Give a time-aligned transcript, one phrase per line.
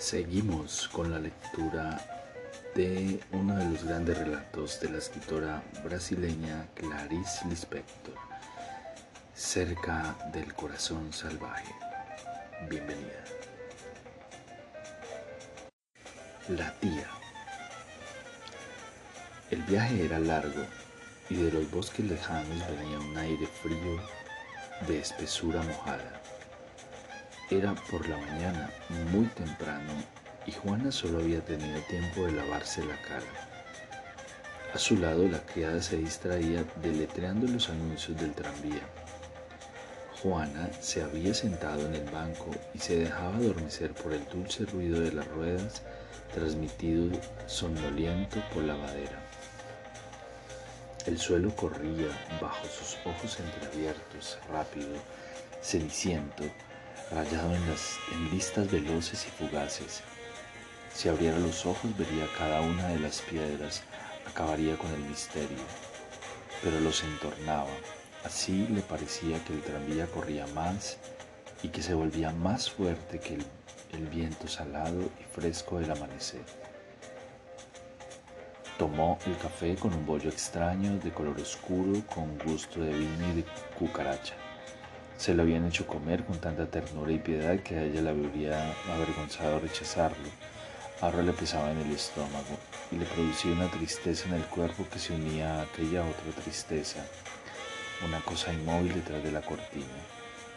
[0.00, 2.00] Seguimos con la lectura
[2.74, 8.14] de uno de los grandes relatos de la escritora brasileña Clarice Lispector,
[9.34, 11.70] Cerca del Corazón Salvaje.
[12.70, 13.24] Bienvenida.
[16.48, 17.06] La tía.
[19.50, 20.64] El viaje era largo
[21.28, 24.00] y de los bosques lejanos venía un aire frío
[24.88, 26.19] de espesura mojada.
[27.50, 28.70] Era por la mañana,
[29.10, 29.92] muy temprano,
[30.46, 33.26] y Juana solo había tenido tiempo de lavarse la cara.
[34.72, 38.86] A su lado la criada se distraía deletreando los anuncios del tranvía.
[40.22, 45.00] Juana se había sentado en el banco y se dejaba adormecer por el dulce ruido
[45.00, 45.82] de las ruedas
[46.32, 47.10] transmitido
[47.46, 49.18] somnoliento por la madera.
[51.04, 54.94] El suelo corría bajo sus ojos entreabiertos, rápido,
[55.60, 56.44] ceniciento,
[57.10, 60.02] rayado en, vistas veloces y fugaces.
[60.92, 63.82] Si abriera los ojos vería cada una de las piedras,
[64.26, 65.58] acabaría con el misterio,
[66.62, 67.70] pero los entornaba.
[68.24, 70.98] Así le parecía que el tranvía corría más
[71.62, 73.44] y que se volvía más fuerte que el,
[73.92, 76.44] el viento salado y fresco del amanecer.
[78.78, 83.36] Tomó el café con un bollo extraño de color oscuro con gusto de vino y
[83.36, 83.44] de
[83.78, 84.34] cucaracha.
[85.20, 88.72] Se lo habían hecho comer con tanta ternura y piedad que a ella le habría
[88.90, 90.30] avergonzado rechazarlo.
[91.02, 92.56] Ahora le pesaba en el estómago
[92.90, 97.04] y le producía una tristeza en el cuerpo que se unía a aquella otra tristeza,
[98.02, 100.00] una cosa inmóvil detrás de la cortina,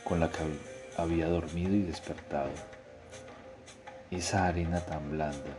[0.06, 0.40] con la que
[0.96, 2.52] había dormido y despertado.
[4.12, 5.58] Esa arena tan blanda,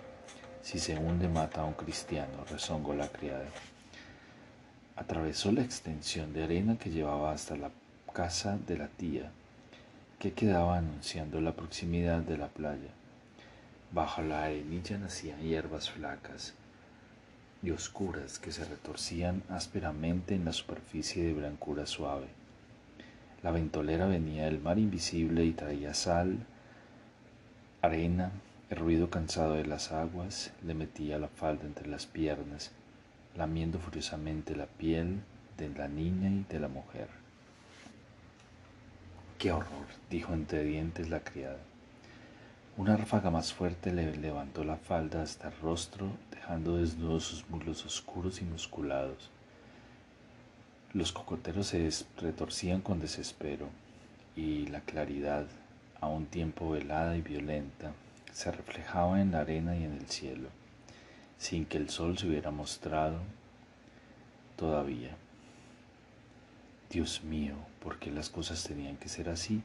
[0.63, 3.51] si se hunde mata a un cristiano, rezongó la criada.
[4.97, 7.69] Atravesó la extensión de arena que llevaba hasta la
[8.15, 9.33] casa de la tía,
[10.21, 12.93] que quedaba anunciando la proximidad de la playa.
[13.91, 16.55] Bajo la arenilla nacían hierbas flacas
[17.61, 22.29] y oscuras que se retorcían ásperamente en la superficie de blancura suave.
[23.43, 26.39] La ventolera venía del mar invisible y traía sal,
[27.83, 28.31] arena,
[28.71, 32.71] el ruido cansado de las aguas le metía la falda entre las piernas,
[33.37, 35.19] lamiendo furiosamente la piel
[35.59, 37.24] de la niña y de la mujer.
[39.45, 39.85] ¡Qué horror!
[40.09, 41.59] dijo entre dientes la criada.
[42.79, 47.85] Una ráfaga más fuerte le levantó la falda hasta el rostro, dejando desnudos sus muslos
[47.85, 49.29] oscuros y musculados.
[50.95, 53.69] Los cocoteros se retorcían con desespero,
[54.35, 55.45] y la claridad,
[56.01, 57.93] a un tiempo velada y violenta,
[58.33, 60.49] se reflejaba en la arena y en el cielo,
[61.37, 63.19] sin que el sol se hubiera mostrado
[64.57, 65.15] todavía.
[66.91, 69.63] Dios mío, ¿por qué las cosas tenían que ser así?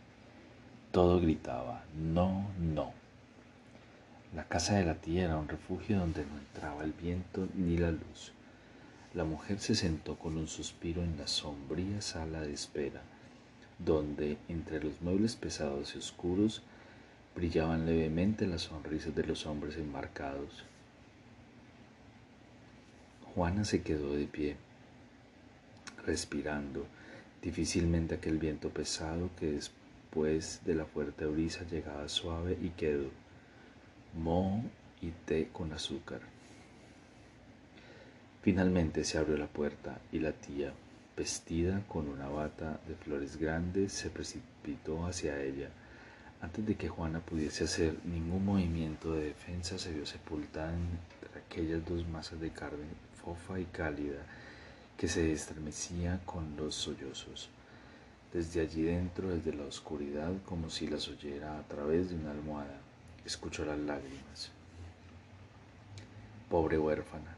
[0.91, 2.93] Todo gritaba, no, no.
[4.35, 7.91] La casa de la tía era un refugio donde no entraba el viento ni la
[7.91, 8.33] luz.
[9.13, 13.01] La mujer se sentó con un suspiro en la sombría sala de espera,
[13.79, 16.61] donde, entre los muebles pesados y oscuros,
[17.35, 20.63] brillaban levemente las sonrisas de los hombres enmarcados.
[23.33, 24.57] Juana se quedó de pie,
[26.05, 26.85] respirando,
[27.41, 33.09] Difícilmente aquel viento pesado que después de la fuerte brisa llegaba suave y quedó.
[34.17, 34.63] Mo
[35.01, 36.19] y té con azúcar.
[38.41, 40.73] Finalmente se abrió la puerta y la tía,
[41.15, 45.69] vestida con una bata de flores grandes, se precipitó hacia ella.
[46.41, 51.85] Antes de que Juana pudiese hacer ningún movimiento de defensa, se vio sepultada entre aquellas
[51.85, 52.85] dos masas de carne
[53.21, 54.25] fofa y cálida
[54.99, 57.47] que se estremecía con los sollozos.
[58.33, 62.81] Desde allí dentro, desde la oscuridad, como si las oyera a través de una almohada,
[63.25, 64.51] escuchó las lágrimas.
[66.49, 67.37] Pobre huérfana,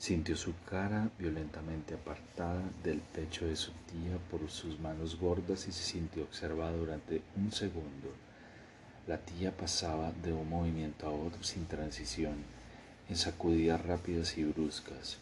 [0.00, 5.72] sintió su cara violentamente apartada del pecho de su tía por sus manos gordas y
[5.72, 8.10] se sintió observada durante un segundo.
[9.06, 12.34] La tía pasaba de un movimiento a otro sin transición,
[13.08, 15.18] en sacudidas rápidas y bruscas.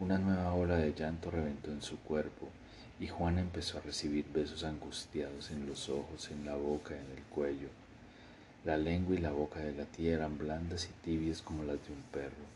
[0.00, 2.48] Una nueva ola de llanto reventó en su cuerpo
[3.00, 7.24] y Juana empezó a recibir besos angustiados en los ojos, en la boca, en el
[7.24, 7.68] cuello.
[8.64, 11.92] La lengua y la boca de la tía eran blandas y tibias como las de
[11.92, 12.46] un perro.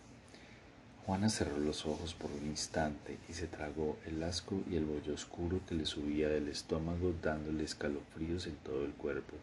[1.05, 5.13] Juana cerró los ojos por un instante y se tragó el asco y el bollo
[5.13, 9.35] oscuro que le subía del estómago dándole escalofríos en todo el cuerpo.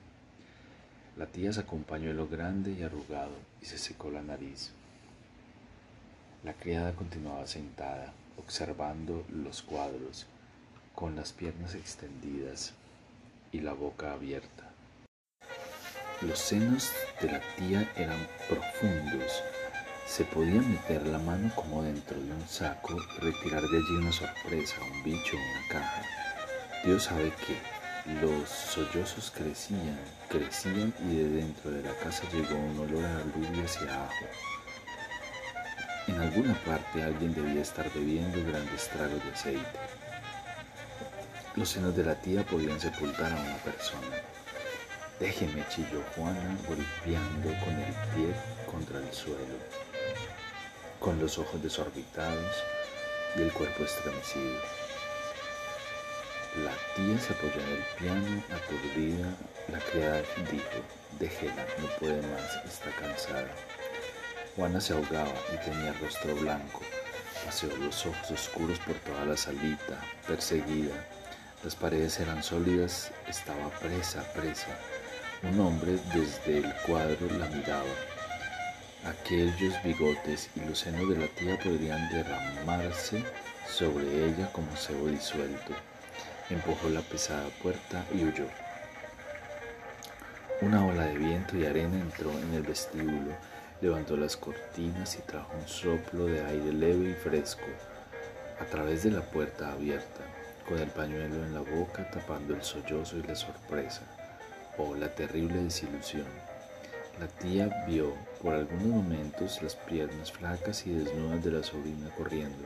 [1.17, 4.71] La tía se acompañó lo grande y arrugado y se secó la nariz.
[6.41, 10.25] La criada continuaba sentada, observando los cuadros,
[10.95, 12.73] con las piernas extendidas
[13.51, 14.71] y la boca abierta.
[16.21, 16.91] Los senos
[17.21, 19.43] de la tía eran profundos.
[20.07, 24.13] Se podía meter la mano como dentro de un saco y retirar de allí una
[24.13, 26.01] sorpresa, un bicho o una caja.
[26.85, 29.99] Dios sabe que los sollozos crecían,
[30.29, 34.25] crecían y de dentro de la casa llegó un olor a alubias y a ajo.
[36.09, 39.79] En alguna parte alguien debía estar bebiendo grandes tragos de aceite.
[41.55, 44.17] Los senos de la tía podían sepultar a una persona.
[45.19, 48.33] Déjeme, chilló Juana, golpeando con el pie
[48.65, 49.55] contra el suelo,
[50.99, 52.55] con los ojos desorbitados
[53.35, 54.59] y el cuerpo estremecido.
[56.65, 59.27] La tía se apoyó en el piano, aturdida.
[59.71, 60.81] La criada dijo,
[61.19, 63.53] déjela, no puede más, está cansada.
[64.59, 66.81] Juana se ahogaba y tenía rostro blanco.
[67.45, 70.95] Paseó los ojos oscuros por toda la salita, perseguida.
[71.63, 74.67] Las paredes eran sólidas, estaba presa, presa.
[75.43, 77.85] Un hombre desde el cuadro la miraba.
[79.05, 83.23] Aquellos bigotes y los senos de la tía podrían derramarse
[83.65, 85.71] sobre ella como cebo disuelto.
[86.49, 88.47] Empujó la pesada puerta y huyó.
[90.59, 93.37] Una ola de viento y arena entró en el vestíbulo,
[93.81, 97.65] levantó las cortinas y trajo un soplo de aire leve y fresco
[98.59, 100.21] a través de la puerta abierta,
[100.67, 104.01] con el pañuelo en la boca tapando el sollozo y la sorpresa
[104.77, 106.27] o la terrible desilusión.
[107.19, 112.65] La tía vio por algunos momentos las piernas flacas y desnudas de la sobrina corriendo,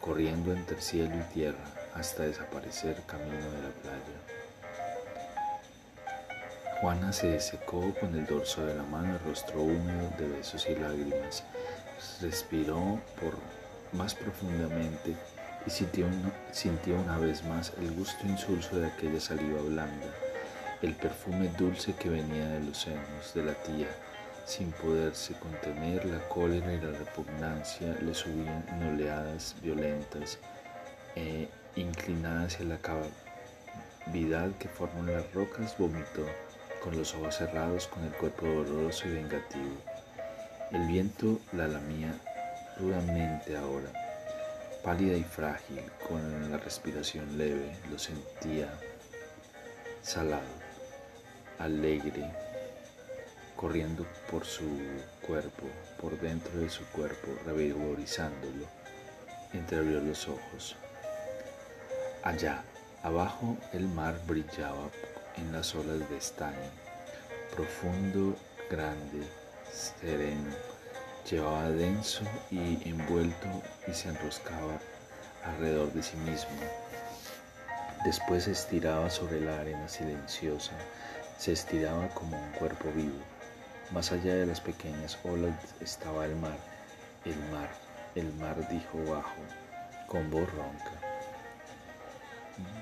[0.00, 1.64] corriendo entre cielo y tierra
[1.94, 4.41] hasta desaparecer camino de la playa.
[6.82, 10.74] Juana se secó con el dorso de la mano el rostro húmedo de besos y
[10.74, 11.44] lágrimas.
[12.20, 13.38] Respiró por
[13.96, 15.14] más profundamente
[15.64, 20.08] y sintió una, sintió una vez más el gusto insulso de aquella saliva blanda
[20.82, 23.86] el perfume dulce que venía de los senos de la tía.
[24.44, 30.38] Sin poderse contener, la cólera y la repugnancia le subían en oleadas violentas,
[31.14, 36.26] e, inclinada hacia la cavidad que forman las rocas, vomitó,
[36.82, 39.76] con los ojos cerrados, con el cuerpo doloroso y vengativo.
[40.70, 42.14] El viento la lamía
[42.78, 43.92] rudamente ahora,
[44.82, 48.68] pálida y frágil, con la respiración leve, lo sentía
[50.02, 50.62] salado
[51.62, 52.28] alegre,
[53.54, 54.64] corriendo por su
[55.24, 55.66] cuerpo,
[56.00, 58.66] por dentro de su cuerpo, revigorizándolo.
[59.52, 60.76] Entreabrió los ojos.
[62.24, 62.64] Allá,
[63.02, 64.88] abajo, el mar brillaba
[65.36, 66.70] en las olas de estaño,
[67.54, 68.36] profundo,
[68.70, 69.26] grande,
[69.72, 70.50] sereno.
[71.30, 73.48] Llevaba denso y envuelto
[73.86, 74.78] y se enroscaba
[75.44, 76.50] alrededor de sí mismo.
[78.04, 80.72] Después se estiraba sobre la arena silenciosa
[81.42, 83.18] se estiraba como un cuerpo vivo.
[83.90, 86.56] Más allá de las pequeñas olas estaba el mar.
[87.24, 87.68] El mar,
[88.14, 89.34] el mar dijo bajo,
[90.06, 91.11] con voz ronca.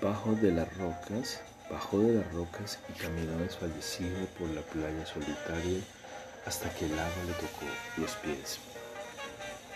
[0.00, 1.40] Bajo de las rocas,
[1.70, 5.80] bajó de las rocas y caminó desfallecido por la playa solitaria
[6.46, 8.58] hasta que el agua le tocó los pies.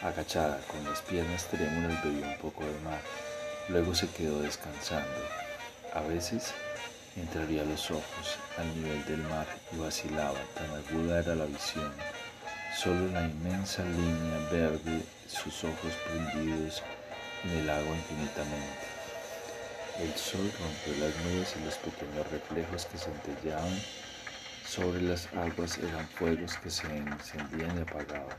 [0.02, 3.00] Agachada, con las piernas trémulas, bebió un poco de mar.
[3.68, 5.20] Luego se quedó descansando.
[5.94, 6.52] A veces
[7.16, 11.92] Entraría los ojos al nivel del mar y vacilaba, tan aguda era la visión.
[12.76, 16.82] Solo la inmensa línea verde, sus ojos prendidos
[17.44, 18.83] en el agua infinitamente.
[20.00, 23.78] El sol rompió las nubes y los pequeños reflejos que centellaban
[24.66, 28.36] sobre las aguas eran fuegos que se encendían y apagaban.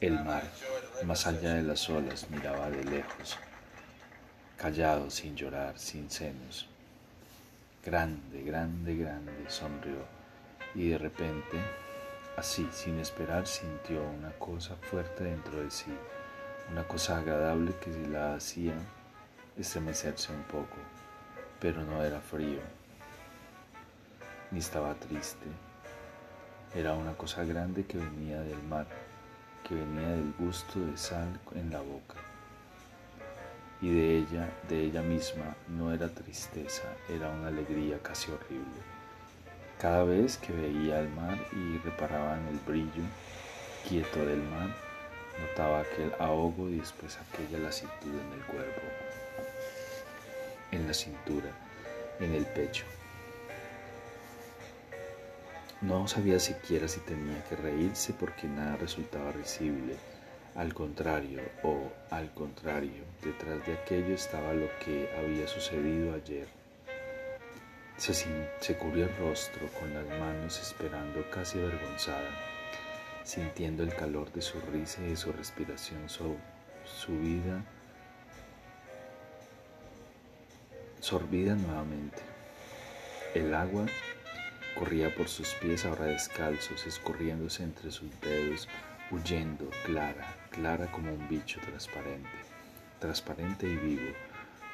[0.00, 0.44] El mar,
[1.04, 3.36] más allá de las olas, miraba de lejos,
[4.56, 6.68] callado, sin llorar, sin senos.
[7.84, 10.06] Grande, grande, grande, sonrió.
[10.74, 11.58] Y de repente,
[12.38, 15.92] así, sin esperar, sintió una cosa fuerte dentro de sí,
[16.70, 18.74] una cosa agradable que la hacía
[19.58, 20.76] estremecerse un poco,
[21.60, 22.60] pero no era frío,
[24.50, 25.46] ni estaba triste.
[26.74, 28.86] Era una cosa grande que venía del mar,
[29.66, 32.16] que venía del gusto de sal en la boca
[33.80, 38.80] y de ella, de ella misma, no era tristeza, era una alegría casi horrible.
[39.78, 43.04] Cada vez que veía el mar y reparaba en el brillo
[43.86, 44.74] quieto del mar,
[45.40, 48.80] notaba aquel ahogo y después aquella lasitud en el cuerpo,
[50.86, 51.50] la cintura,
[52.20, 52.84] en el pecho.
[55.82, 59.96] No sabía siquiera si tenía que reírse porque nada resultaba risible
[60.56, 66.48] al contrario, o al contrario, detrás de aquello estaba lo que había sucedido ayer.
[67.98, 72.30] Se, se cubrió el rostro con las manos esperando casi avergonzada,
[73.22, 77.62] sintiendo el calor de su risa y su respiración subida,
[81.06, 82.20] sorbida nuevamente.
[83.32, 83.86] El agua
[84.76, 88.68] corría por sus pies ahora descalzos, escurriéndose entre sus dedos,
[89.12, 92.28] huyendo, clara, clara como un bicho transparente,
[92.98, 94.10] transparente y vivo.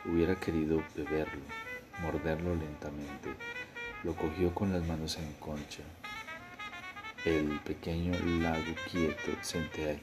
[0.06, 1.42] Hubiera querido beberlo,
[2.00, 3.28] morderlo lentamente.
[4.02, 5.82] Lo cogió con las manos en concha.
[7.26, 9.98] El pequeño lago quieto senteaba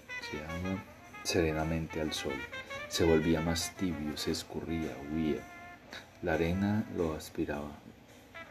[1.24, 2.39] serenamente al sol.
[2.88, 5.58] Se volvía más tibio, se escurría, huía.
[6.21, 7.71] La arena lo aspiraba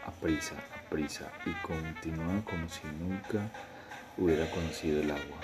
[0.07, 3.51] a prisa, a prisa, y continuaba como si nunca
[4.17, 5.39] hubiera conocido el agua.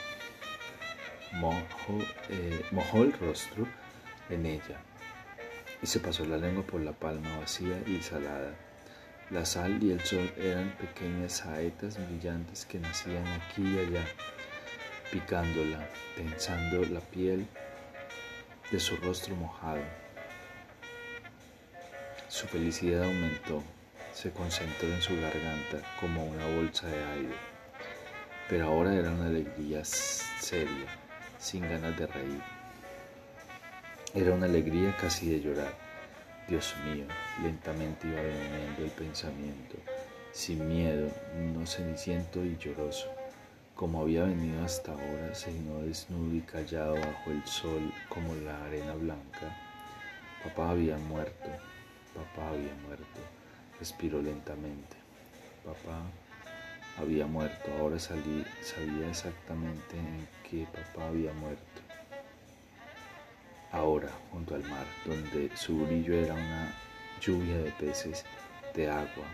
[2.30, 3.66] Eh, mojó el rostro
[4.30, 4.80] en ella
[5.82, 8.54] y se pasó la lengua por la palma vacía y salada.
[9.30, 14.06] La sal y el sol eran pequeñas saetas brillantes que nacían aquí y allá,
[15.12, 17.46] picándola, tensando la piel
[18.70, 20.03] de su rostro mojado.
[22.34, 23.62] Su felicidad aumentó,
[24.12, 27.34] se concentró en su garganta como una bolsa de aire,
[28.48, 30.88] pero ahora era una alegría seria,
[31.38, 32.42] sin ganas de reír.
[34.14, 35.72] Era una alegría casi de llorar.
[36.48, 37.06] Dios mío,
[37.40, 39.76] lentamente iba viniendo el pensamiento,
[40.32, 43.14] sin miedo, no ceniciento y lloroso,
[43.76, 48.94] como había venido hasta ahora, sino desnudo y callado bajo el sol como la arena
[48.94, 49.56] blanca.
[50.42, 51.48] Papá había muerto,
[52.14, 53.20] papá había muerto,
[53.78, 54.96] respiró lentamente.
[55.64, 56.00] Papá
[56.98, 61.84] había muerto, ahora salí, sabía exactamente en qué papá había muerto
[63.74, 66.72] ahora junto al mar, donde su brillo era una
[67.20, 68.24] lluvia de peces
[68.72, 69.26] de agua.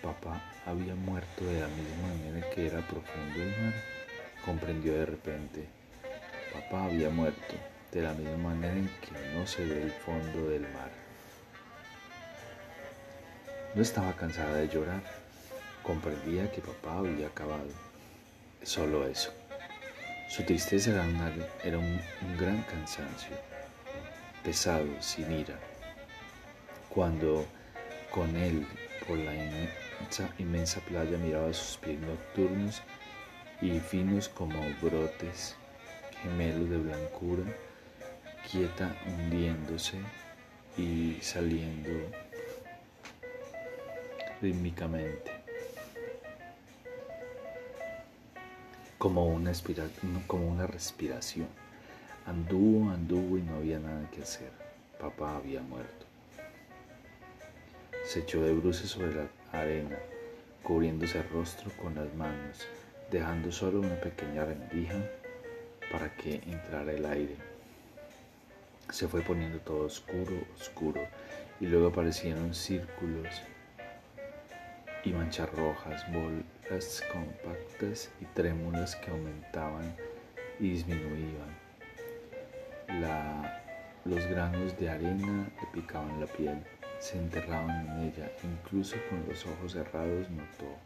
[0.00, 3.74] Papá había muerto de la misma manera que era profundo el mar,
[4.44, 5.66] comprendió de repente.
[6.52, 7.54] Papá había muerto
[7.92, 10.90] de la misma manera en que no se ve el fondo del mar.
[13.74, 15.02] No estaba cansada de llorar,
[15.82, 17.68] comprendía que papá había acabado.
[18.62, 19.32] Solo eso.
[20.28, 20.90] Su tristeza
[21.62, 22.00] era, un,
[22.38, 23.36] gran cansancio,
[24.42, 25.58] pesado, sin ira.
[26.88, 27.44] Cuando
[28.10, 28.66] con él
[29.06, 29.34] por la
[30.38, 32.82] inmensa, playa miraba sus pies nocturnos
[33.60, 35.56] y finos como brotes
[36.22, 37.44] gemelos de blancura,
[38.52, 39.98] quieta hundiéndose
[40.76, 41.90] y saliendo
[44.42, 45.32] rítmicamente.
[49.02, 49.50] como una,
[50.28, 51.48] como una respiración.
[52.24, 54.52] Anduvo, anduvo y no había nada que hacer.
[55.00, 56.06] Papá había muerto.
[58.04, 59.98] Se echó de bruces sobre la arena,
[60.62, 62.60] cubriéndose el rostro con las manos,
[63.10, 65.04] dejando solo una pequeña rendija
[65.90, 67.51] para que entrara el aire.
[68.90, 71.00] Se fue poniendo todo oscuro, oscuro,
[71.60, 73.42] y luego aparecieron círculos
[75.04, 79.94] y manchas rojas, bolas compactas y trémulas que aumentaban
[80.60, 81.62] y disminuían.
[84.04, 86.62] los granos de arena le picaban la piel,
[86.98, 90.76] se enterraban en ella, incluso con los ojos cerrados notó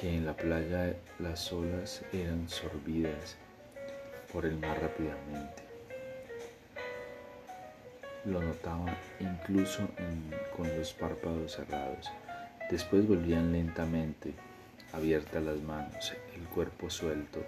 [0.00, 3.36] que en la playa las olas eran sorbidas
[4.32, 5.67] por el mar rápidamente.
[8.28, 9.88] Lo notaba incluso
[10.54, 12.10] con los párpados cerrados.
[12.70, 14.34] Después volvían lentamente,
[14.92, 17.42] abiertas las manos, el cuerpo suelto.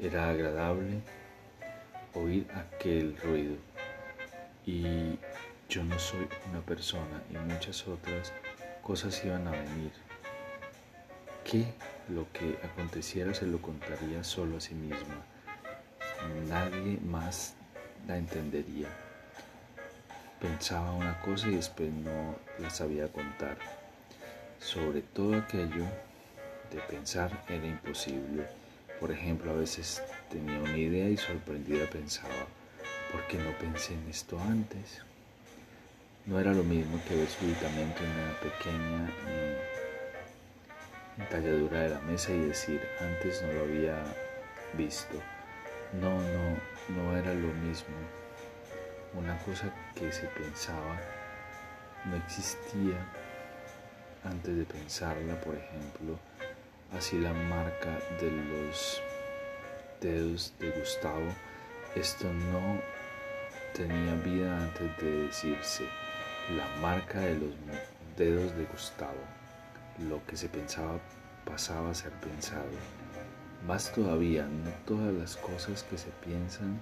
[0.00, 1.00] Era agradable
[2.14, 3.54] oír aquel ruido.
[4.66, 5.16] Y
[5.68, 8.32] yo no soy una persona y muchas otras
[8.82, 9.92] cosas iban a venir.
[11.44, 11.66] Que
[12.08, 15.24] lo que aconteciera se lo contaría solo a sí misma.
[16.48, 17.54] Nadie más
[18.08, 18.88] la entendería.
[20.40, 23.56] Pensaba una cosa y después no la sabía contar.
[24.60, 25.86] Sobre todo aquello
[26.70, 28.46] de pensar era imposible.
[29.00, 32.46] Por ejemplo, a veces tenía una idea y sorprendida pensaba,
[33.12, 35.00] ¿por qué no pensé en esto antes?
[36.26, 39.10] No era lo mismo que ver súbitamente una pequeña
[41.16, 43.96] mm, entalladura de la mesa y decir, antes no lo había
[44.76, 45.18] visto.
[46.00, 46.58] No, no,
[46.94, 47.94] no era lo mismo.
[49.18, 51.00] Una cosa que se pensaba
[52.04, 52.98] no existía
[54.24, 56.18] antes de pensarla, por ejemplo,
[56.92, 59.00] así la marca de los
[60.00, 61.28] dedos de Gustavo,
[61.94, 62.80] esto no
[63.74, 65.84] tenía vida antes de decirse,
[66.54, 67.54] la marca de los
[68.16, 69.24] dedos de Gustavo.
[70.08, 71.00] Lo que se pensaba
[71.46, 72.68] pasaba a ser pensado.
[73.66, 76.80] Más todavía, no todas las cosas que se piensan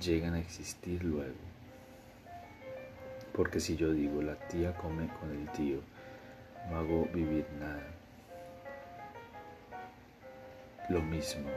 [0.00, 1.49] llegan a existir luego.
[3.34, 5.80] Porque si yo digo la tía come con el tío,
[6.68, 7.86] no hago vivir nada.
[10.88, 11.48] Lo mismo,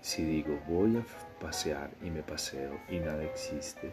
[0.00, 1.04] si digo voy a
[1.40, 3.90] pasear y me paseo y nada existe,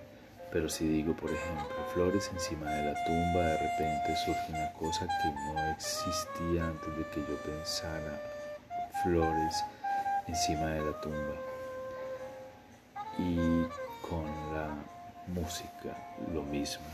[0.52, 5.08] pero si digo, por ejemplo, flores encima de la tumba, de repente surge una cosa
[5.08, 8.22] que no existía antes de que yo pensara
[9.04, 9.64] flores
[10.28, 11.36] encima de la tumba.
[13.18, 13.61] Y
[15.34, 15.96] música
[16.34, 16.86] lo mismo,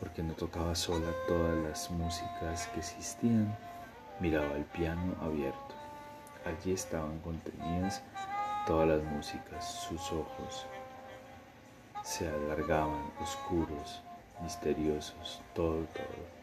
[0.00, 3.56] porque no tocaba sola todas las músicas que existían,
[4.20, 5.74] miraba el piano abierto.
[6.44, 8.02] Allí estaban contenidas
[8.66, 10.66] todas las músicas, sus ojos
[12.02, 14.02] se alargaban oscuros,
[14.42, 16.42] misteriosos, todo, todo.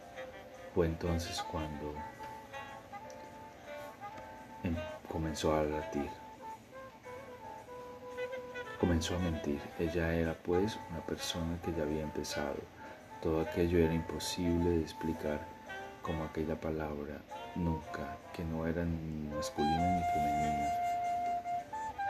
[0.74, 1.94] Fue entonces cuando
[4.64, 4.76] em,
[5.12, 6.10] comenzó a latir.
[8.80, 9.60] Comenzó a mentir.
[9.78, 12.58] Ella era pues una persona que ya había empezado.
[13.22, 15.40] Todo aquello era imposible de explicar
[16.02, 17.22] como aquella palabra
[17.56, 20.70] nunca, que no era ni masculina ni femenina.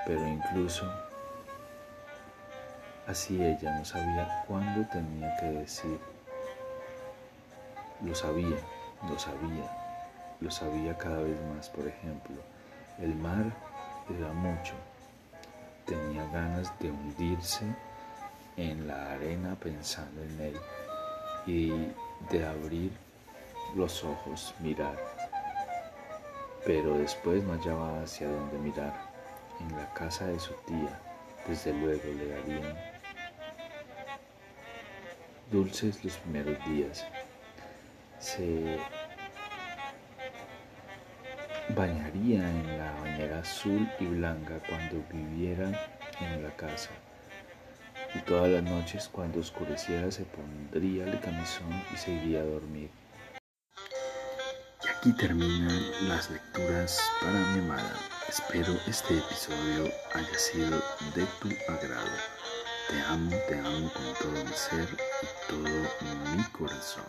[0.06, 0.86] Pero incluso
[3.08, 6.00] así ella no sabía cuándo tenía que decir.
[8.06, 8.58] Lo sabía,
[9.10, 9.66] lo sabía,
[10.40, 11.68] lo sabía cada vez más.
[11.70, 12.36] Por ejemplo,
[13.00, 13.46] el mar
[14.10, 14.76] era mucho,
[15.90, 17.66] tenía ganas de hundirse
[18.58, 20.56] en la arena pensando en él
[21.48, 21.70] y
[22.32, 22.92] de abrir
[23.76, 24.96] los ojos, mirar.
[26.64, 29.10] Pero después no hallaba hacia dónde mirar.
[29.60, 31.00] En la casa de su tía,
[31.48, 32.78] desde luego le darían
[35.52, 37.04] dulces los primeros días.
[38.20, 38.80] Se
[41.76, 45.66] bañaría en la bañera azul y blanca cuando viviera
[46.20, 46.90] en la casa.
[48.16, 52.90] Y todas las noches cuando oscureciera se pondría el camisón y se iría a dormir.
[54.84, 57.94] Y aquí terminan las lecturas para mi amada.
[58.28, 60.78] Espero este episodio haya sido
[61.16, 62.18] de tu agrado.
[62.90, 64.88] Te amo, te amo con todo mi ser
[65.22, 67.06] y todo mi corazón.